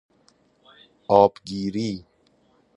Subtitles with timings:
[1.07, 2.05] آبگیری